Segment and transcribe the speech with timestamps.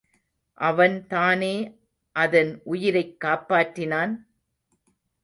[0.57, 1.79] அவன்தானே
[2.15, 4.13] அதன் உயிரைக் காப்பாற்றினான்?